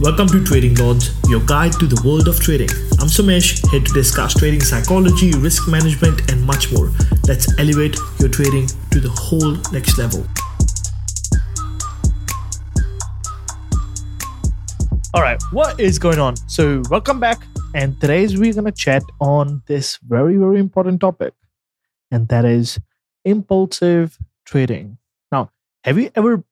Welcome 0.00 0.28
to 0.28 0.44
Trading 0.44 0.76
Lords, 0.76 1.12
your 1.28 1.40
guide 1.40 1.72
to 1.72 1.86
the 1.88 2.00
world 2.06 2.28
of 2.28 2.38
trading. 2.38 2.68
I'm 3.00 3.08
Sumesh, 3.08 3.68
here 3.68 3.80
to 3.80 3.92
discuss 3.92 4.32
trading 4.32 4.60
psychology, 4.60 5.32
risk 5.32 5.66
management, 5.66 6.30
and 6.30 6.40
much 6.46 6.72
more. 6.72 6.92
Let's 7.26 7.58
elevate 7.58 7.96
your 8.20 8.28
trading 8.28 8.68
to 8.92 9.00
the 9.00 9.08
whole 9.08 9.56
next 9.72 9.98
level. 9.98 10.24
All 15.14 15.20
right, 15.20 15.42
what 15.50 15.80
is 15.80 15.98
going 15.98 16.20
on? 16.20 16.36
So, 16.48 16.80
welcome 16.90 17.18
back. 17.18 17.42
And 17.74 18.00
today's 18.00 18.38
we're 18.38 18.52
going 18.52 18.66
to 18.66 18.70
chat 18.72 19.02
on 19.20 19.64
this 19.66 19.98
very, 20.06 20.36
very 20.36 20.60
important 20.60 21.00
topic, 21.00 21.34
and 22.12 22.28
that 22.28 22.44
is 22.44 22.78
impulsive 23.24 24.16
trading. 24.46 24.98
Now, 25.32 25.50
have 25.82 25.98
you 25.98 26.12
ever 26.14 26.44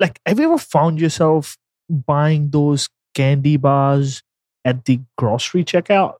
like 0.00 0.18
have 0.26 0.40
you 0.40 0.46
ever 0.46 0.58
found 0.58 1.00
yourself 1.00 1.56
buying 1.88 2.50
those 2.50 2.88
candy 3.14 3.56
bars 3.56 4.22
at 4.64 4.84
the 4.84 5.00
grocery 5.16 5.64
checkout. 5.64 6.14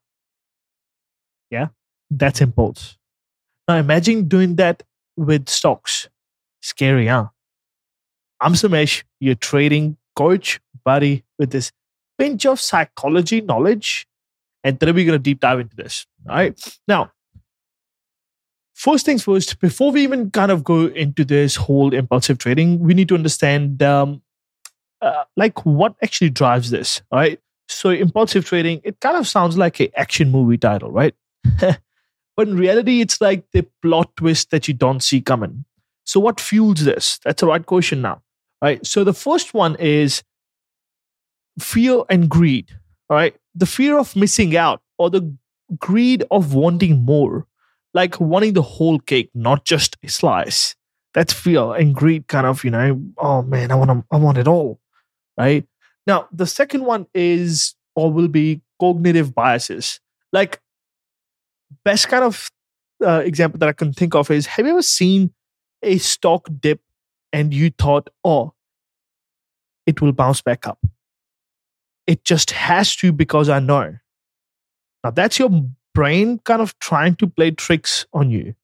Yeah, 1.50 1.68
that's 2.10 2.40
impulse. 2.40 2.96
Now 3.68 3.76
imagine 3.76 4.28
doing 4.28 4.56
that 4.56 4.82
with 5.16 5.48
stocks. 5.48 6.08
Scary, 6.60 7.06
huh? 7.06 7.28
I'm 8.40 8.54
Sumesh, 8.54 9.04
your 9.20 9.34
trading 9.34 9.96
coach, 10.16 10.60
buddy, 10.84 11.24
with 11.38 11.50
this 11.50 11.72
pinch 12.18 12.46
of 12.46 12.60
psychology 12.60 13.40
knowledge. 13.40 14.06
And 14.62 14.78
today 14.78 14.92
we're 14.92 15.06
going 15.06 15.18
to 15.18 15.22
deep 15.22 15.40
dive 15.40 15.60
into 15.60 15.76
this. 15.76 16.06
All 16.28 16.36
right. 16.36 16.78
Now, 16.88 17.12
first 18.74 19.06
things 19.06 19.22
first, 19.24 19.60
before 19.60 19.92
we 19.92 20.02
even 20.02 20.30
kind 20.30 20.50
of 20.50 20.64
go 20.64 20.86
into 20.86 21.24
this 21.24 21.56
whole 21.56 21.94
impulsive 21.94 22.38
trading, 22.38 22.80
we 22.80 22.94
need 22.94 23.08
to 23.08 23.14
understand 23.14 23.82
um, 23.82 24.22
uh, 25.04 25.24
like 25.36 25.66
what 25.66 25.94
actually 26.02 26.30
drives 26.30 26.70
this, 26.70 27.02
right? 27.12 27.38
So 27.68 27.90
impulsive 27.90 28.46
trading, 28.46 28.80
it 28.84 29.00
kind 29.00 29.16
of 29.16 29.28
sounds 29.28 29.58
like 29.58 29.78
an 29.80 29.88
action 29.96 30.30
movie 30.30 30.56
title, 30.56 30.90
right? 30.90 31.14
but 31.60 32.48
in 32.48 32.56
reality, 32.56 33.02
it's 33.02 33.20
like 33.20 33.44
the 33.52 33.66
plot 33.82 34.16
twist 34.16 34.50
that 34.50 34.66
you 34.66 34.72
don't 34.72 35.02
see 35.02 35.20
coming. 35.20 35.66
So 36.04 36.20
what 36.20 36.40
fuels 36.40 36.84
this? 36.84 37.18
That's 37.22 37.40
the 37.40 37.46
right 37.46 37.64
question 37.64 38.00
now, 38.00 38.22
right? 38.62 38.84
So 38.86 39.04
the 39.04 39.12
first 39.12 39.52
one 39.52 39.76
is 39.76 40.22
fear 41.58 42.02
and 42.08 42.28
greed, 42.28 42.70
right? 43.10 43.36
The 43.54 43.66
fear 43.66 43.98
of 43.98 44.16
missing 44.16 44.56
out 44.56 44.80
or 44.98 45.10
the 45.10 45.36
greed 45.78 46.24
of 46.30 46.54
wanting 46.54 47.04
more, 47.04 47.46
like 47.92 48.18
wanting 48.20 48.54
the 48.54 48.62
whole 48.62 48.98
cake, 49.00 49.30
not 49.34 49.66
just 49.66 49.98
a 50.02 50.08
slice. 50.08 50.74
That's 51.12 51.32
fear 51.32 51.74
and 51.74 51.94
greed, 51.94 52.26
kind 52.26 52.46
of, 52.46 52.64
you 52.64 52.70
know, 52.70 53.00
oh 53.18 53.42
man, 53.42 53.70
I 53.70 53.74
want, 53.74 54.04
I 54.10 54.16
want 54.16 54.38
it 54.38 54.48
all 54.48 54.80
right? 55.36 55.66
Now, 56.06 56.28
the 56.32 56.46
second 56.46 56.84
one 56.84 57.06
is 57.14 57.74
or 57.96 58.12
will 58.12 58.28
be 58.28 58.60
cognitive 58.80 59.34
biases. 59.34 60.00
Like, 60.32 60.60
best 61.84 62.08
kind 62.08 62.24
of 62.24 62.50
uh, 63.04 63.22
example 63.24 63.58
that 63.58 63.68
I 63.68 63.72
can 63.72 63.92
think 63.92 64.14
of 64.14 64.30
is 64.30 64.46
have 64.46 64.66
you 64.66 64.72
ever 64.72 64.82
seen 64.82 65.32
a 65.82 65.98
stock 65.98 66.48
dip 66.60 66.80
and 67.32 67.52
you 67.52 67.70
thought, 67.70 68.10
oh, 68.24 68.52
it 69.86 70.00
will 70.00 70.12
bounce 70.12 70.42
back 70.42 70.66
up? 70.66 70.78
It 72.06 72.24
just 72.24 72.50
has 72.50 72.94
to 72.96 73.12
because 73.12 73.48
I 73.48 73.60
know. 73.60 73.96
Now, 75.02 75.10
that's 75.10 75.38
your 75.38 75.50
brain 75.94 76.38
kind 76.44 76.60
of 76.60 76.78
trying 76.78 77.16
to 77.16 77.26
play 77.26 77.50
tricks 77.50 78.06
on 78.12 78.30
you. 78.30 78.54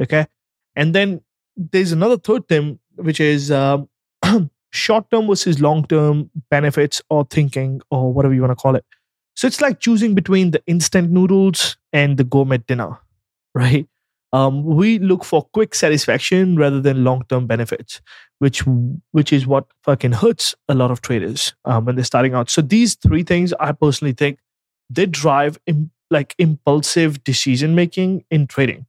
Okay. 0.00 0.26
And 0.74 0.94
then 0.94 1.22
there's 1.56 1.92
another 1.92 2.16
third 2.16 2.48
thing, 2.48 2.78
which 2.96 3.20
is 3.20 3.50
um, 3.50 3.88
short 4.70 5.10
term 5.10 5.26
versus 5.26 5.60
long 5.60 5.84
term 5.86 6.30
benefits 6.50 7.02
or 7.10 7.24
thinking 7.24 7.80
or 7.90 8.12
whatever 8.12 8.34
you 8.34 8.40
want 8.40 8.52
to 8.52 8.56
call 8.56 8.76
it. 8.76 8.84
So 9.34 9.46
it's 9.46 9.60
like 9.60 9.80
choosing 9.80 10.14
between 10.14 10.50
the 10.50 10.62
instant 10.66 11.10
noodles 11.10 11.76
and 11.92 12.16
the 12.18 12.24
gourmet 12.24 12.58
dinner, 12.58 12.98
right? 13.54 13.86
Um, 14.32 14.64
we 14.64 14.98
look 15.00 15.24
for 15.24 15.42
quick 15.52 15.74
satisfaction 15.74 16.56
rather 16.56 16.80
than 16.80 17.02
long 17.02 17.24
term 17.28 17.46
benefits, 17.46 18.00
which 18.38 18.62
which 19.10 19.32
is 19.32 19.46
what 19.46 19.66
fucking 19.82 20.12
hurts 20.12 20.54
a 20.68 20.74
lot 20.74 20.90
of 20.90 21.00
traders 21.02 21.54
um, 21.64 21.84
when 21.84 21.96
they're 21.96 22.04
starting 22.04 22.34
out. 22.34 22.48
So 22.50 22.62
these 22.62 22.94
three 22.94 23.24
things, 23.24 23.52
I 23.58 23.72
personally 23.72 24.12
think, 24.12 24.38
they 24.88 25.06
drive 25.06 25.58
Im- 25.66 25.90
like 26.10 26.34
impulsive 26.38 27.22
decision 27.24 27.74
making 27.74 28.24
in 28.30 28.46
trading. 28.46 28.86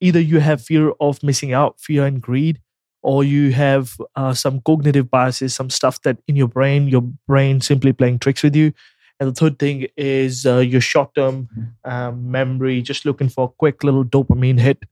Either 0.00 0.20
you 0.20 0.38
have 0.40 0.62
fear 0.62 0.92
of 1.00 1.22
missing 1.22 1.52
out, 1.52 1.80
fear 1.80 2.04
and 2.06 2.20
greed, 2.20 2.60
or 3.02 3.24
you 3.24 3.52
have 3.52 3.96
uh, 4.16 4.34
some 4.34 4.60
cognitive 4.62 5.10
biases, 5.10 5.54
some 5.54 5.70
stuff 5.70 6.02
that 6.02 6.18
in 6.26 6.36
your 6.36 6.48
brain, 6.48 6.88
your 6.88 7.02
brain 7.26 7.60
simply 7.60 7.92
playing 7.92 8.18
tricks 8.18 8.42
with 8.42 8.56
you. 8.56 8.72
And 9.20 9.28
the 9.30 9.34
third 9.34 9.58
thing 9.58 9.88
is 9.96 10.46
uh, 10.46 10.58
your 10.58 10.80
short 10.80 11.14
term 11.14 11.48
um, 11.84 12.30
memory, 12.30 12.82
just 12.82 13.04
looking 13.04 13.28
for 13.28 13.46
a 13.46 13.48
quick 13.48 13.82
little 13.82 14.04
dopamine 14.04 14.60
hit, 14.60 14.84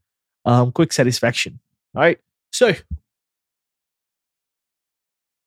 um, 0.44 0.72
quick 0.72 0.92
satisfaction. 0.92 1.60
All 1.94 2.02
right. 2.02 2.18
So, 2.52 2.74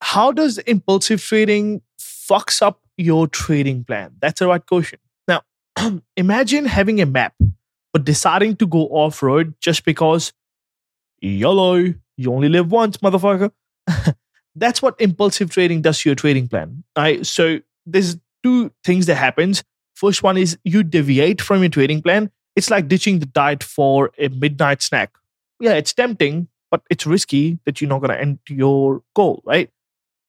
how 0.01 0.31
does 0.31 0.57
impulsive 0.59 1.21
trading 1.21 1.81
fucks 1.99 2.61
up 2.61 2.79
your 2.97 3.27
trading 3.27 3.83
plan? 3.83 4.15
That's 4.21 4.39
the 4.39 4.47
right 4.47 4.65
question. 4.65 4.99
Now, 5.27 5.41
imagine 6.17 6.65
having 6.65 7.01
a 7.01 7.05
map, 7.05 7.33
but 7.91 8.05
deciding 8.05 8.55
to 8.57 8.67
go 8.67 8.87
off 8.87 9.21
road 9.21 9.55
just 9.59 9.83
because 9.83 10.31
YOLO, 11.21 11.93
you 12.19 12.33
only 12.33 12.49
live 12.49 12.69
once, 12.69 12.97
motherfucker. 12.97 13.51
That's 14.55 14.81
what 14.81 14.99
impulsive 14.99 15.49
trading 15.49 15.81
does 15.81 16.01
to 16.01 16.09
your 16.09 16.15
trading 16.15 16.49
plan. 16.49 16.83
Right? 16.97 17.25
So 17.25 17.59
there's 17.85 18.17
two 18.43 18.71
things 18.83 19.05
that 19.05 19.15
happens. 19.15 19.63
First 19.95 20.21
one 20.21 20.37
is 20.37 20.57
you 20.65 20.83
deviate 20.83 21.41
from 21.41 21.61
your 21.61 21.69
trading 21.69 22.01
plan. 22.01 22.29
It's 22.57 22.69
like 22.69 22.89
ditching 22.89 23.19
the 23.19 23.25
diet 23.25 23.63
for 23.63 24.11
a 24.17 24.27
midnight 24.27 24.81
snack. 24.81 25.11
Yeah, 25.61 25.73
it's 25.73 25.93
tempting, 25.93 26.49
but 26.69 26.81
it's 26.89 27.05
risky 27.05 27.57
that 27.65 27.79
you're 27.79 27.89
not 27.89 27.99
going 27.99 28.11
to 28.11 28.19
end 28.19 28.39
your 28.49 29.01
goal, 29.15 29.41
right? 29.45 29.69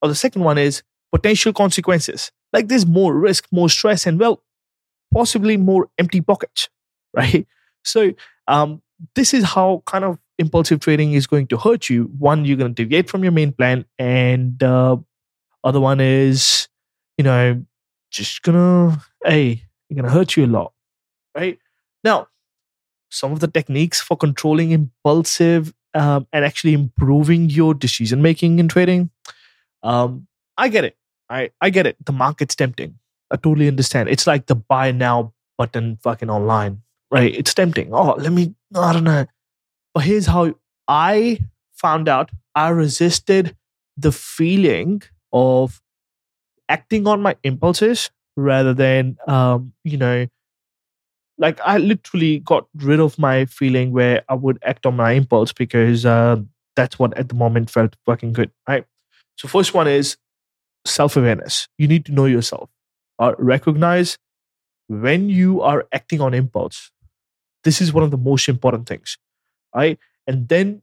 Or 0.00 0.08
the 0.08 0.14
second 0.14 0.44
one 0.44 0.58
is 0.58 0.84
potential 1.12 1.52
consequences. 1.52 2.30
Like 2.52 2.68
there's 2.68 2.86
more 2.86 3.14
risk, 3.14 3.46
more 3.50 3.68
stress, 3.68 4.06
and 4.06 4.18
well, 4.20 4.44
possibly 5.12 5.56
more 5.56 5.88
empty 5.98 6.20
pockets, 6.20 6.68
right? 7.16 7.48
So 7.84 8.12
um, 8.46 8.80
this 9.16 9.34
is 9.34 9.42
how 9.42 9.82
kind 9.86 10.04
of 10.04 10.18
impulsive 10.40 10.80
trading 10.80 11.12
is 11.12 11.26
going 11.26 11.46
to 11.48 11.56
hurt 11.56 11.88
you. 11.88 12.10
One, 12.18 12.44
you're 12.44 12.56
going 12.56 12.74
to 12.74 12.82
deviate 12.82 13.08
from 13.08 13.22
your 13.22 13.32
main 13.32 13.52
plan, 13.52 13.84
and 13.98 14.60
uh, 14.62 14.96
other 15.62 15.80
one 15.80 16.00
is, 16.00 16.68
you 17.18 17.24
know, 17.24 17.64
just 18.10 18.42
gonna 18.42 19.00
hey, 19.24 19.62
you're 19.88 20.02
gonna 20.02 20.12
hurt 20.12 20.36
you 20.36 20.44
a 20.44 20.48
lot, 20.48 20.72
right? 21.36 21.58
Now, 22.02 22.28
some 23.10 23.32
of 23.32 23.40
the 23.40 23.48
techniques 23.48 24.00
for 24.00 24.16
controlling 24.16 24.72
impulsive 24.72 25.72
um, 25.94 26.26
and 26.32 26.44
actually 26.44 26.72
improving 26.72 27.50
your 27.50 27.74
decision 27.74 28.22
making 28.22 28.58
in 28.58 28.68
trading. 28.68 29.10
Um, 29.82 30.26
I 30.56 30.68
get 30.68 30.84
it. 30.84 30.96
I 31.28 31.50
I 31.60 31.70
get 31.70 31.86
it. 31.86 31.96
The 32.04 32.12
market's 32.12 32.56
tempting. 32.56 32.98
I 33.30 33.36
totally 33.36 33.68
understand. 33.68 34.08
It's 34.08 34.26
like 34.26 34.46
the 34.46 34.56
buy 34.56 34.90
now 34.90 35.32
button 35.56 35.98
fucking 36.02 36.30
online, 36.30 36.82
right? 37.10 37.32
It's 37.34 37.54
tempting. 37.54 37.92
Oh, 37.92 38.14
let 38.18 38.32
me. 38.32 38.54
I 38.74 38.92
don't 38.92 39.04
know. 39.04 39.26
But 39.94 40.04
here's 40.04 40.26
how 40.26 40.54
I 40.88 41.40
found 41.74 42.08
out 42.08 42.30
I 42.54 42.68
resisted 42.68 43.56
the 43.96 44.12
feeling 44.12 45.02
of 45.32 45.80
acting 46.68 47.06
on 47.06 47.22
my 47.22 47.36
impulses 47.44 48.10
rather 48.36 48.74
than, 48.74 49.18
um, 49.26 49.72
you 49.84 49.96
know, 49.96 50.26
like 51.38 51.58
I 51.64 51.78
literally 51.78 52.40
got 52.40 52.66
rid 52.76 53.00
of 53.00 53.18
my 53.18 53.46
feeling 53.46 53.92
where 53.92 54.22
I 54.28 54.34
would 54.34 54.58
act 54.62 54.84
on 54.86 54.96
my 54.96 55.12
impulse 55.12 55.52
because 55.52 56.04
uh, 56.04 56.36
that's 56.76 56.98
what 56.98 57.16
at 57.16 57.28
the 57.28 57.34
moment 57.34 57.70
felt 57.70 57.96
fucking 58.04 58.32
good, 58.32 58.50
right? 58.68 58.84
So, 59.36 59.48
first 59.48 59.72
one 59.72 59.88
is 59.88 60.16
self 60.86 61.16
awareness. 61.16 61.68
You 61.78 61.88
need 61.88 62.06
to 62.06 62.12
know 62.12 62.26
yourself, 62.26 62.70
uh, 63.18 63.34
recognize 63.38 64.18
when 64.88 65.30
you 65.30 65.62
are 65.62 65.86
acting 65.92 66.20
on 66.20 66.34
impulse. 66.34 66.90
This 67.64 67.80
is 67.80 67.92
one 67.92 68.04
of 68.04 68.10
the 68.10 68.18
most 68.18 68.48
important 68.48 68.88
things 68.88 69.18
right? 69.74 69.98
And 70.26 70.48
then 70.48 70.82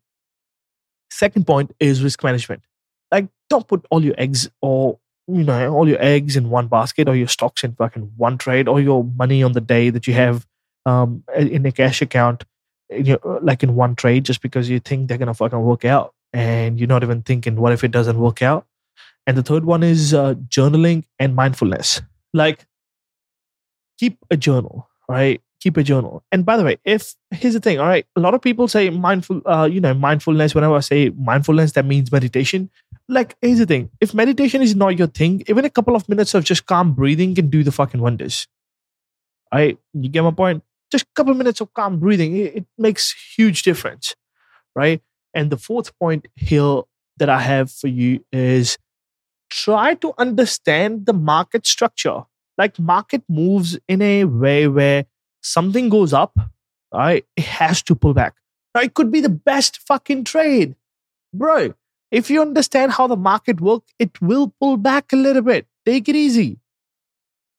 second 1.12 1.48
point 1.48 1.74
is 1.80 2.04
risk 2.04 2.24
management. 2.24 2.64
Like 3.12 3.28
don't 3.50 3.68
put 3.68 3.86
all 3.90 4.04
your 4.04 4.16
eggs 4.18 4.50
or 4.62 5.00
you 5.28 5.44
know 5.44 5.74
all 5.74 5.88
your 5.88 6.02
eggs 6.02 6.36
in 6.36 6.50
one 6.50 6.68
basket 6.68 7.08
or 7.08 7.16
your 7.16 7.28
stocks 7.28 7.64
in 7.64 7.76
fucking 7.76 8.12
one 8.18 8.38
trade 8.38 8.68
or 8.68 8.80
your 8.80 9.04
money 9.04 9.44
on 9.44 9.54
the 9.54 9.62
day 9.62 9.90
that 9.90 10.08
you 10.08 10.14
have 10.14 10.46
um, 10.86 11.24
in 11.36 11.66
a 11.66 11.72
cash 11.72 12.02
account 12.02 12.46
you 12.90 13.20
know, 13.24 13.40
like 13.42 13.64
in 13.64 13.76
one 13.76 13.96
trade 13.96 14.24
just 14.24 14.42
because 14.42 14.70
you 14.70 14.80
think 14.80 15.08
they're 15.08 15.18
gonna 15.18 15.34
fucking 15.34 15.60
work 15.60 15.84
out 15.84 16.14
and 16.34 16.80
you're 16.80 16.88
not 16.88 17.04
even 17.04 17.22
thinking 17.22 17.56
what 17.56 17.74
if 17.74 17.84
it 17.84 17.92
doesn't 17.92 18.20
work 18.20 18.42
out 18.42 18.66
and 19.26 19.38
the 19.38 19.44
third 19.44 19.66
one 19.66 19.84
is 19.84 20.14
uh, 20.14 20.34
journaling 20.48 21.04
and 21.20 21.36
mindfulness 21.36 22.02
like 22.34 22.66
keep 24.00 24.18
a 24.32 24.38
journal 24.38 24.88
right 25.10 25.42
keep 25.60 25.78
a 25.78 25.84
journal. 25.84 26.24
And 26.32 26.46
by 26.46 26.58
the 26.58 26.64
way, 26.64 26.78
if 26.86 27.16
here's 27.32 27.54
the 27.54 27.60
thing, 27.60 27.80
all 27.80 27.88
right, 27.88 28.06
a 28.16 28.20
lot 28.20 28.34
of 28.34 28.42
people 28.42 28.68
say 28.68 28.90
mindful, 28.90 29.42
uh, 29.46 29.68
you 29.72 29.82
know, 29.82 29.94
mindfulness. 29.94 30.56
Whenever 30.56 30.76
I 30.76 30.82
say 30.82 31.10
mindfulness, 31.10 31.74
that 31.74 31.86
means 31.86 32.12
meditation. 32.12 32.70
Like, 33.10 33.36
here's 33.42 33.60
the 33.60 33.66
thing: 33.66 33.90
if 34.02 34.14
meditation 34.14 34.62
is 34.62 34.76
not 34.76 34.98
your 34.98 35.08
thing, 35.08 35.44
even 35.48 35.66
a 35.66 35.70
couple 35.70 35.96
of 35.96 36.08
minutes 36.10 36.34
of 36.34 36.44
just 36.44 36.66
calm 36.66 36.94
breathing 36.94 37.36
can 37.36 37.50
do 37.50 37.64
the 37.64 37.72
fucking 37.72 38.02
wonders. 38.02 38.48
All 39.52 39.60
right, 39.60 39.78
you 39.94 40.10
get 40.10 40.24
my 40.24 40.32
point. 40.32 40.64
Just 40.92 41.06
a 41.06 41.08
couple 41.16 41.32
of 41.32 41.38
minutes 41.38 41.62
of 41.62 41.74
calm 41.74 42.00
breathing, 42.00 42.36
it, 42.38 42.56
it 42.58 42.66
makes 42.78 43.14
huge 43.36 43.64
difference, 43.64 44.16
right? 44.76 45.02
And 45.34 45.50
the 45.50 45.58
fourth 45.58 45.98
point 46.00 46.28
here 46.36 46.82
that 47.18 47.30
I 47.30 47.40
have 47.40 47.72
for 47.72 47.88
you 47.88 48.24
is 48.32 48.78
try 49.50 49.96
to 49.96 50.14
understand 50.18 51.06
the 51.06 51.14
market 51.14 51.66
structure. 51.66 52.24
Like 52.58 52.80
market 52.80 53.24
moves 53.30 53.78
in 53.88 54.02
a 54.02 54.26
way 54.26 54.68
where 54.68 55.06
something 55.48 55.90
goes 55.90 56.14
up, 56.14 56.38
right? 56.94 57.26
It 57.36 57.46
has 57.46 57.82
to 57.84 57.96
pull 57.96 58.14
back. 58.14 58.36
Now 58.76 58.82
it 58.82 58.94
could 58.94 59.12
be 59.12 59.22
the 59.22 59.30
best 59.30 59.80
fucking 59.88 60.26
trade. 60.26 60.76
Bro, 61.34 61.74
if 62.12 62.30
you 62.30 62.42
understand 62.42 62.94
how 62.94 63.08
the 63.08 63.18
market 63.18 63.60
works, 63.62 63.94
it 64.00 64.22
will 64.22 64.54
pull 64.60 64.78
back 64.78 65.12
a 65.14 65.16
little 65.16 65.42
bit. 65.42 65.66
Take 65.86 66.08
it 66.10 66.16
easy. 66.16 66.60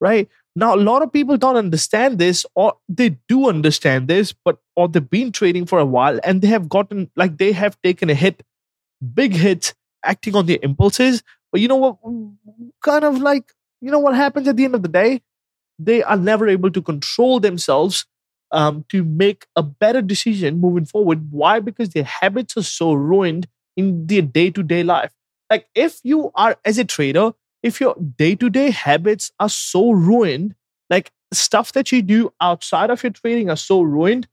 Right? 0.00 0.28
Now, 0.54 0.74
a 0.74 0.76
lot 0.76 1.02
of 1.02 1.12
people 1.12 1.36
don't 1.36 1.56
understand 1.56 2.18
this, 2.18 2.44
or 2.54 2.74
they 2.88 3.16
do 3.28 3.48
understand 3.48 4.08
this, 4.08 4.32
but 4.32 4.58
or 4.74 4.88
they've 4.88 5.08
been 5.08 5.30
trading 5.30 5.66
for 5.66 5.78
a 5.78 5.84
while 5.84 6.18
and 6.24 6.42
they 6.42 6.48
have 6.48 6.68
gotten 6.68 7.10
like 7.14 7.38
they 7.38 7.52
have 7.52 7.80
taken 7.82 8.10
a 8.10 8.14
hit, 8.14 8.42
big 9.14 9.34
hit, 9.34 9.74
acting 10.04 10.34
on 10.34 10.46
their 10.46 10.58
impulses. 10.62 11.22
But 11.52 11.60
you 11.60 11.68
know 11.68 11.76
what? 11.76 11.96
Kind 12.82 13.04
of 13.04 13.20
like, 13.20 13.52
you 13.80 13.90
know 13.90 14.00
what 14.00 14.14
happens 14.14 14.48
at 14.48 14.56
the 14.56 14.64
end 14.64 14.74
of 14.74 14.82
the 14.82 14.88
day? 14.88 15.22
They 15.78 16.02
are 16.02 16.16
never 16.16 16.48
able 16.48 16.70
to 16.70 16.82
control 16.82 17.40
themselves 17.40 18.04
um, 18.50 18.84
to 18.88 19.04
make 19.04 19.46
a 19.56 19.62
better 19.62 20.02
decision 20.02 20.60
moving 20.60 20.86
forward. 20.86 21.30
Why? 21.30 21.60
Because 21.60 21.90
their 21.90 22.04
habits 22.04 22.56
are 22.56 22.62
so 22.62 22.92
ruined 22.92 23.46
in 23.76 24.06
their 24.06 24.22
day 24.22 24.50
to 24.50 24.62
day 24.62 24.82
life. 24.82 25.12
Like, 25.50 25.66
if 25.74 26.00
you 26.02 26.30
are, 26.34 26.56
as 26.64 26.78
a 26.78 26.84
trader, 26.84 27.32
if 27.62 27.80
your 27.80 27.94
day 28.16 28.34
to 28.36 28.50
day 28.50 28.70
habits 28.70 29.30
are 29.38 29.48
so 29.48 29.90
ruined, 29.90 30.54
like 30.90 31.10
stuff 31.32 31.72
that 31.72 31.92
you 31.92 32.02
do 32.02 32.32
outside 32.40 32.90
of 32.90 33.02
your 33.02 33.12
trading 33.12 33.50
are 33.50 33.56
so 33.56 33.80
ruined, 33.82 34.26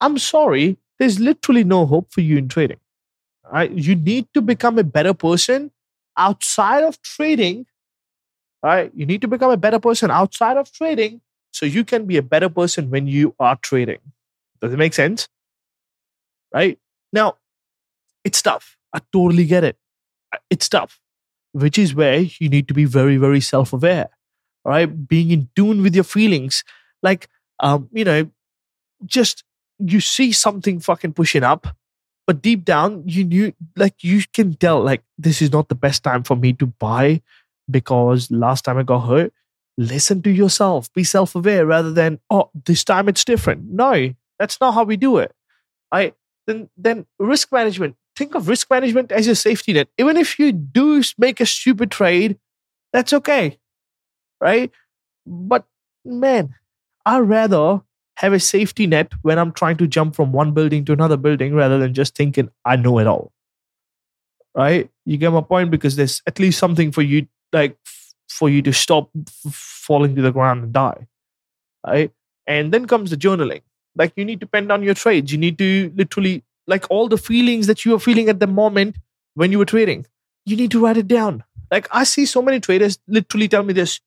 I'm 0.00 0.18
sorry, 0.18 0.78
there's 0.98 1.20
literally 1.20 1.64
no 1.64 1.86
hope 1.86 2.12
for 2.12 2.20
you 2.20 2.36
in 2.38 2.48
trading. 2.48 2.78
Right? 3.52 3.70
You 3.70 3.94
need 3.94 4.28
to 4.34 4.42
become 4.42 4.78
a 4.78 4.84
better 4.84 5.14
person 5.14 5.72
outside 6.16 6.84
of 6.84 7.00
trading. 7.02 7.66
Right? 8.66 8.90
You 8.96 9.06
need 9.06 9.20
to 9.20 9.28
become 9.28 9.52
a 9.52 9.56
better 9.56 9.78
person 9.78 10.10
outside 10.10 10.56
of 10.56 10.72
trading 10.72 11.20
so 11.52 11.66
you 11.66 11.84
can 11.84 12.04
be 12.04 12.16
a 12.16 12.22
better 12.22 12.48
person 12.48 12.90
when 12.90 13.06
you 13.06 13.32
are 13.38 13.54
trading. 13.62 14.00
Does 14.60 14.72
it 14.72 14.76
make 14.76 14.92
sense? 14.92 15.28
Right? 16.52 16.76
Now, 17.12 17.36
it's 18.24 18.42
tough. 18.42 18.76
I 18.92 18.98
totally 19.12 19.44
get 19.44 19.62
it. 19.62 19.76
It's 20.50 20.68
tough, 20.68 20.98
which 21.52 21.78
is 21.78 21.94
where 21.94 22.18
you 22.18 22.48
need 22.48 22.66
to 22.66 22.74
be 22.74 22.86
very, 22.86 23.18
very 23.18 23.40
self 23.40 23.72
aware. 23.72 24.08
All 24.64 24.72
right. 24.72 24.86
Being 24.86 25.30
in 25.30 25.48
tune 25.54 25.80
with 25.80 25.94
your 25.94 26.02
feelings. 26.02 26.64
Like, 27.04 27.28
um, 27.60 27.88
you 27.92 28.04
know, 28.04 28.28
just 29.04 29.44
you 29.78 30.00
see 30.00 30.32
something 30.32 30.80
fucking 30.80 31.12
pushing 31.12 31.44
up 31.44 31.68
but 32.26 32.42
deep 32.42 32.64
down 32.64 33.02
you 33.06 33.22
knew 33.24 33.52
like 33.76 34.02
you 34.02 34.22
can 34.32 34.54
tell 34.54 34.82
like 34.82 35.02
this 35.18 35.40
is 35.42 35.52
not 35.52 35.68
the 35.68 35.74
best 35.74 36.02
time 36.02 36.22
for 36.24 36.34
me 36.34 36.52
to 36.54 36.66
buy 36.66 37.20
because 37.70 38.30
last 38.30 38.64
time 38.64 38.78
i 38.78 38.82
got 38.82 39.00
hurt 39.00 39.32
listen 39.78 40.22
to 40.22 40.30
yourself 40.30 40.92
be 40.94 41.04
self-aware 41.04 41.66
rather 41.66 41.92
than 41.92 42.18
oh 42.30 42.50
this 42.64 42.82
time 42.84 43.08
it's 43.08 43.24
different. 43.24 43.70
No 43.70 44.14
that's 44.38 44.60
not 44.60 44.72
how 44.72 44.84
we 44.84 44.96
do 44.96 45.18
it. 45.18 45.32
I 45.92 46.12
then 46.46 46.68
then 46.76 47.06
risk 47.18 47.52
management. 47.52 47.96
Think 48.14 48.34
of 48.34 48.48
risk 48.48 48.70
management 48.70 49.12
as 49.12 49.26
your 49.26 49.34
safety 49.34 49.74
net. 49.74 49.88
Even 49.98 50.16
if 50.16 50.38
you 50.38 50.52
do 50.52 51.02
make 51.18 51.40
a 51.40 51.46
stupid 51.46 51.90
trade 51.90 52.38
that's 52.92 53.12
okay 53.12 53.58
right? 54.40 54.70
But 55.26 55.64
man 56.04 56.54
i'd 57.04 57.18
rather 57.18 57.80
have 58.16 58.32
a 58.32 58.40
safety 58.40 58.86
net 58.86 59.12
when 59.22 59.38
I'm 59.38 59.52
trying 59.52 59.76
to 59.78 59.86
jump 59.86 60.14
from 60.14 60.32
one 60.32 60.52
building 60.52 60.84
to 60.86 60.92
another 60.92 61.16
building 61.16 61.54
rather 61.54 61.78
than 61.78 61.92
just 61.92 62.16
thinking 62.16 62.48
I 62.64 62.76
know 62.76 62.98
it 62.98 63.06
all. 63.06 63.32
Right? 64.54 64.88
You 65.04 65.18
get 65.18 65.32
my 65.32 65.42
point? 65.42 65.70
Because 65.70 65.96
there's 65.96 66.22
at 66.26 66.38
least 66.38 66.58
something 66.58 66.92
for 66.92 67.02
you, 67.02 67.26
like 67.52 67.76
for 68.28 68.48
you 68.48 68.62
to 68.62 68.72
stop 68.72 69.10
falling 69.50 70.14
to 70.16 70.22
the 70.22 70.32
ground 70.32 70.62
and 70.64 70.72
die. 70.72 71.06
Right? 71.86 72.10
And 72.46 72.72
then 72.72 72.86
comes 72.86 73.10
the 73.10 73.16
journaling. 73.16 73.62
Like 73.96 74.12
you 74.16 74.24
need 74.24 74.40
to 74.40 74.46
pen 74.46 74.66
down 74.66 74.82
your 74.82 74.94
trades. 74.94 75.32
You 75.32 75.38
need 75.38 75.58
to 75.58 75.92
literally, 75.96 76.44
like 76.66 76.84
all 76.90 77.08
the 77.08 77.18
feelings 77.18 77.66
that 77.66 77.84
you 77.84 77.94
are 77.94 78.00
feeling 78.00 78.28
at 78.28 78.40
the 78.40 78.46
moment 78.46 78.96
when 79.34 79.52
you 79.52 79.58
were 79.58 79.64
trading, 79.64 80.06
you 80.44 80.56
need 80.56 80.70
to 80.72 80.80
write 80.84 80.96
it 80.96 81.08
down. 81.08 81.44
Like 81.70 81.88
I 81.90 82.04
see 82.04 82.26
so 82.26 82.42
many 82.42 82.60
traders 82.60 82.98
literally 83.08 83.48
tell 83.48 83.62
me 83.62 83.72
this 83.72 84.00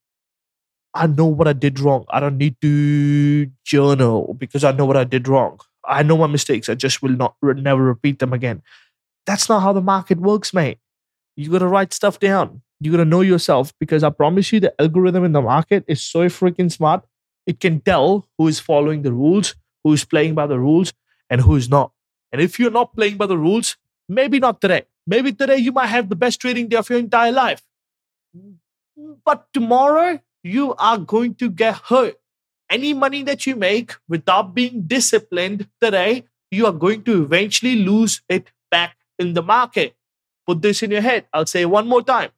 I 0.94 1.08
know 1.08 1.26
what 1.26 1.48
I 1.48 1.54
did 1.54 1.80
wrong. 1.80 2.06
I 2.10 2.20
don't 2.20 2.38
need 2.38 2.56
to 2.62 3.50
journal 3.64 4.34
because 4.34 4.64
I 4.64 4.72
know 4.72 4.86
what 4.86 4.98
I 4.98 5.04
did 5.04 5.28
wrong. 5.28 5.60
I 5.86 6.04
know 6.04 6.18
my 6.18 6.28
mistakes. 6.28 6.70
I 6.70 6.76
just 6.76 7.02
will 7.02 7.12
not 7.12 7.36
never 7.42 7.84
repeat 7.84 8.20
them 8.20 8.34
again. 8.34 8.64
That's 9.26 9.50
not 9.50 9.62
how 9.62 9.74
the 9.74 9.82
market 9.82 10.20
works, 10.20 10.54
mate. 10.54 10.80
You 11.40 11.50
got 11.50 11.60
to 11.60 11.68
write 11.68 11.94
stuff 11.94 12.20
down. 12.20 12.64
You 12.82 12.92
got 12.92 12.98
to 12.98 13.06
know 13.06 13.22
yourself 13.22 13.72
because 13.80 14.04
I 14.04 14.10
promise 14.10 14.52
you, 14.52 14.60
the 14.60 14.74
algorithm 14.78 15.24
in 15.24 15.32
the 15.32 15.42
market 15.42 15.86
is 15.88 16.02
so 16.02 16.26
freaking 16.26 16.70
smart. 16.70 17.06
It 17.48 17.62
can 17.62 17.80
tell 17.80 18.28
who 18.38 18.50
is 18.50 18.60
following 18.60 19.04
the 19.04 19.14
rules, 19.14 19.56
who 19.86 19.94
is 19.94 20.04
playing 20.04 20.36
by 20.36 20.48
the 20.48 20.60
rules, 20.60 20.92
and 21.30 21.40
who 21.40 21.56
is 21.56 21.70
not. 21.70 21.94
And 22.34 22.42
if 22.42 22.60
you're 22.60 22.72
not 22.72 22.94
playing 22.94 23.16
by 23.16 23.26
the 23.26 23.38
rules, 23.38 23.78
maybe 24.10 24.40
not 24.40 24.60
today. 24.60 24.84
Maybe 25.08 25.32
today 25.32 25.56
you 25.56 25.72
might 25.72 25.88
have 25.88 26.10
the 26.10 26.18
best 26.18 26.42
trading 26.42 26.68
day 26.68 26.76
of 26.76 26.90
your 26.90 27.00
entire 27.00 27.32
life. 27.32 27.64
But 29.24 29.48
tomorrow, 29.54 30.20
you 30.44 30.76
are 30.76 30.98
going 30.98 31.36
to 31.36 31.50
get 31.50 31.76
hurt. 31.76 32.16
Any 32.70 32.94
money 32.94 33.24
that 33.24 33.48
you 33.48 33.56
make 33.56 33.96
without 34.10 34.54
being 34.54 34.82
disciplined 34.88 35.70
today, 35.82 36.26
you 36.52 36.66
are 36.66 36.74
going 36.74 37.04
to 37.04 37.24
eventually 37.24 37.78
lose 37.78 38.22
it 38.28 38.52
back 38.70 38.98
in 39.18 39.36
the 39.36 39.42
market. 39.42 39.96
Put 40.50 40.63
this 40.63 40.81
in 40.81 40.90
your 40.90 41.01
head. 41.01 41.28
I'll 41.31 41.46
say 41.46 41.63
one 41.66 41.88
more 41.88 42.01
time. 42.01 42.31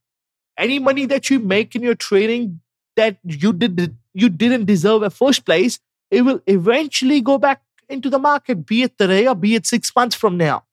Any 0.57 0.79
money 0.79 1.05
that 1.05 1.29
you 1.29 1.39
make 1.39 1.77
in 1.77 1.81
your 1.81 1.95
trading 1.95 2.59
that 2.97 3.17
you 3.23 3.53
did 3.53 3.95
you 4.13 4.27
didn't 4.27 4.65
deserve 4.65 5.03
at 5.03 5.13
first 5.13 5.45
place, 5.45 5.79
it 6.09 6.23
will 6.23 6.41
eventually 6.45 7.21
go 7.21 7.37
back 7.37 7.61
into 7.87 8.09
the 8.09 8.19
market, 8.19 8.65
be 8.65 8.83
it 8.83 8.97
today 8.97 9.27
or 9.27 9.33
be 9.33 9.55
it 9.55 9.65
six 9.65 9.95
months 9.95 10.13
from 10.13 10.35
now. 10.35 10.65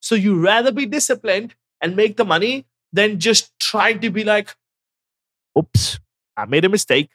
So 0.00 0.14
you 0.14 0.38
rather 0.38 0.70
be 0.70 0.84
disciplined 0.84 1.54
and 1.80 1.96
make 1.96 2.18
the 2.18 2.26
money 2.26 2.66
than 2.92 3.20
just 3.20 3.58
trying 3.58 4.00
to 4.00 4.10
be 4.10 4.22
like, 4.22 4.54
oops, 5.58 5.98
I 6.36 6.44
made 6.44 6.66
a 6.66 6.68
mistake. 6.68 7.08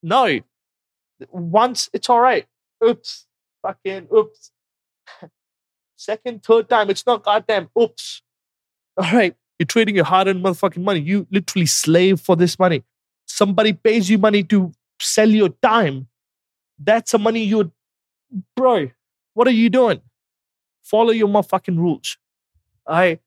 No. 0.00 0.38
Once 1.32 1.90
it's 1.92 2.08
all 2.08 2.20
right. 2.20 2.46
Oops. 2.86 3.26
Fucking 3.62 4.06
oops. 4.14 4.52
Second, 5.96 6.44
third 6.44 6.68
time, 6.68 6.88
it's 6.88 7.04
not 7.04 7.24
goddamn 7.24 7.68
oops. 7.76 8.22
All 8.98 9.12
right. 9.12 9.34
You're 9.58 9.66
trading 9.66 9.96
your 9.96 10.04
hard 10.04 10.28
earned 10.28 10.44
motherfucking 10.44 10.82
money. 10.82 11.00
You 11.00 11.26
literally 11.30 11.66
slave 11.66 12.20
for 12.20 12.36
this 12.36 12.58
money. 12.58 12.84
Somebody 13.26 13.72
pays 13.72 14.08
you 14.08 14.18
money 14.18 14.42
to 14.44 14.72
sell 15.00 15.28
your 15.28 15.50
time. 15.62 16.08
That's 16.78 17.12
the 17.12 17.18
money 17.18 17.44
you, 17.44 17.72
bro. 18.56 18.90
What 19.34 19.48
are 19.48 19.52
you 19.52 19.68
doing? 19.70 20.00
Follow 20.82 21.10
your 21.10 21.28
motherfucking 21.28 21.76
rules. 21.76 22.16
I, 22.86 23.18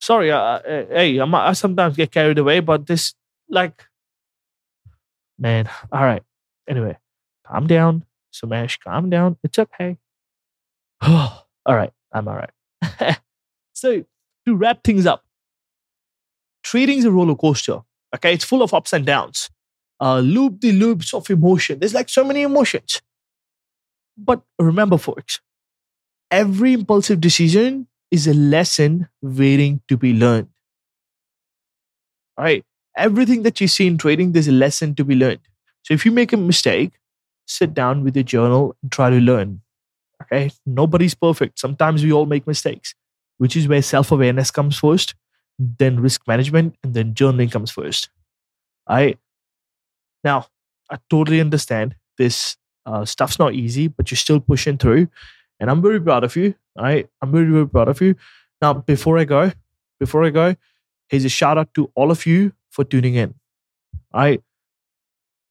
sorry, 0.00 0.30
uh, 0.30 0.38
uh, 0.38 0.86
hey, 0.90 1.18
I'm, 1.18 1.34
I 1.34 1.52
sometimes 1.52 1.96
get 1.96 2.10
carried 2.10 2.38
away, 2.38 2.60
but 2.60 2.86
this, 2.86 3.14
like, 3.48 3.84
man. 5.38 5.68
All 5.92 6.02
right. 6.02 6.22
Anyway, 6.68 6.96
calm 7.46 7.66
down. 7.66 8.04
Sumesh, 8.32 8.78
calm 8.80 9.10
down. 9.10 9.36
It's 9.42 9.58
okay. 9.58 9.98
all 11.02 11.46
right. 11.66 11.92
I'm 12.12 12.28
all 12.28 12.36
right. 12.36 13.18
so, 13.72 14.04
to 14.46 14.54
wrap 14.56 14.82
things 14.84 15.06
up, 15.06 15.24
trading 16.62 16.98
is 16.98 17.04
a 17.04 17.10
roller 17.10 17.34
coaster. 17.34 17.80
Okay. 18.14 18.34
It's 18.34 18.44
full 18.44 18.62
of 18.62 18.74
ups 18.74 18.92
and 18.92 19.06
downs, 19.06 19.50
uh, 20.00 20.18
loop 20.20 20.60
the 20.60 20.72
loops 20.72 21.14
of 21.14 21.28
emotion. 21.30 21.78
There's 21.78 21.94
like 21.94 22.08
so 22.08 22.24
many 22.24 22.42
emotions. 22.42 23.00
But 24.16 24.42
remember, 24.58 24.98
folks, 24.98 25.40
every 26.30 26.74
impulsive 26.74 27.20
decision 27.20 27.88
is 28.10 28.26
a 28.26 28.34
lesson 28.34 29.08
waiting 29.22 29.80
to 29.88 29.96
be 29.96 30.12
learned. 30.14 30.48
All 32.36 32.44
right 32.44 32.64
everything 32.96 33.42
that 33.44 33.60
you 33.60 33.68
see 33.68 33.86
in 33.86 33.96
trading, 33.96 34.32
there's 34.32 34.48
a 34.48 34.52
lesson 34.52 34.94
to 34.96 35.04
be 35.04 35.14
learned. 35.14 35.40
So 35.84 35.94
if 35.94 36.04
you 36.04 36.12
make 36.12 36.32
a 36.32 36.36
mistake, 36.36 36.92
sit 37.46 37.72
down 37.72 38.04
with 38.04 38.16
your 38.16 38.24
journal 38.24 38.76
and 38.82 38.92
try 38.92 39.10
to 39.10 39.16
learn. 39.16 39.62
Okay. 40.22 40.50
Nobody's 40.66 41.14
perfect. 41.14 41.58
Sometimes 41.58 42.04
we 42.04 42.12
all 42.12 42.26
make 42.26 42.46
mistakes, 42.46 42.94
which 43.40 43.56
is 43.56 43.66
where 43.68 43.82
self 43.82 44.12
awareness 44.12 44.52
comes 44.52 44.78
first, 44.78 45.16
then 45.58 46.00
risk 46.04 46.28
management, 46.28 46.76
and 46.84 46.94
then 46.94 47.14
journaling 47.16 47.50
comes 47.50 47.72
first. 47.72 48.10
I 48.86 49.16
now 50.24 50.46
I 50.90 50.98
totally 51.08 51.40
understand 51.40 51.96
this 52.18 52.56
Uh, 52.90 53.04
stuff's 53.04 53.38
not 53.38 53.52
easy, 53.54 53.88
but 53.88 54.10
you're 54.10 54.20
still 54.20 54.40
pushing 54.40 54.78
through. 54.82 55.06
And 55.60 55.70
I'm 55.70 55.82
very 55.82 56.00
proud 56.00 56.24
of 56.24 56.34
you. 56.34 56.54
All 56.76 56.84
right. 56.88 57.06
I'm 57.20 57.30
very, 57.30 57.46
very 57.52 57.68
proud 57.68 57.88
of 57.92 58.00
you. 58.00 58.16
Now, 58.62 58.72
before 58.72 59.20
I 59.20 59.24
go, 59.28 59.52
before 60.00 60.24
I 60.24 60.30
go, 60.32 60.56
here's 61.12 61.26
a 61.28 61.28
shout 61.28 61.58
out 61.60 61.70
to 61.74 61.92
all 61.94 62.10
of 62.10 62.24
you 62.24 62.52
for 62.70 62.82
tuning 62.84 63.14
in. 63.20 63.34
Right. 64.14 64.42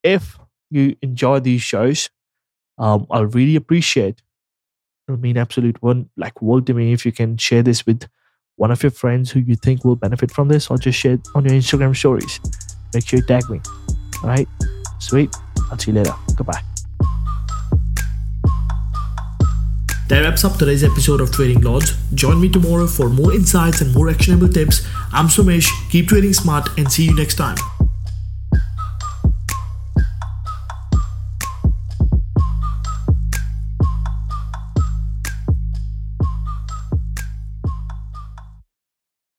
If 0.03 0.39
you 0.71 0.97
enjoy 1.01 1.39
these 1.39 1.61
shows, 1.61 2.09
um, 2.81 3.05
I'll 3.13 3.29
really 3.29 3.55
appreciate. 3.55 4.23
It'll 5.09 5.19
mean 5.19 5.37
absolute 5.37 5.81
one 5.81 6.07
like 6.17 6.39
world 6.39 6.67
to 6.67 6.75
me 6.75 6.93
if 6.93 7.03
you 7.03 7.11
can 7.11 7.35
share 7.35 7.63
this 7.63 7.83
with 7.83 8.07
one 8.57 8.69
of 8.69 8.83
your 8.83 8.91
friends 8.91 9.31
who 9.31 9.39
you 9.39 9.55
think 9.55 9.83
will 9.83 9.95
benefit 9.95 10.29
from 10.29 10.49
this, 10.49 10.69
or 10.69 10.77
just 10.77 10.99
share 10.99 11.13
it 11.13 11.27
on 11.33 11.45
your 11.45 11.53
Instagram 11.55 11.95
stories. 11.95 12.39
Make 12.93 13.07
sure 13.07 13.17
you 13.17 13.25
tag 13.25 13.49
me. 13.49 13.59
All 14.21 14.29
right. 14.29 14.47
Sweet. 14.99 15.35
I'll 15.71 15.79
see 15.79 15.89
you 15.89 15.97
later. 15.97 16.13
Goodbye. 16.35 16.61
That 20.09 20.21
wraps 20.21 20.45
up 20.45 20.57
today's 20.57 20.83
episode 20.83 21.21
of 21.21 21.31
Trading 21.31 21.61
Lords. 21.61 21.97
Join 22.13 22.39
me 22.39 22.47
tomorrow 22.47 22.85
for 22.85 23.09
more 23.09 23.33
insights 23.33 23.81
and 23.81 23.91
more 23.95 24.09
actionable 24.09 24.49
tips. 24.49 24.87
I'm 25.11 25.25
Somesh. 25.25 25.69
Keep 25.89 26.09
trading 26.09 26.33
smart 26.33 26.69
and 26.77 26.91
see 26.91 27.05
you 27.05 27.15
next 27.15 27.33
time. 27.33 27.57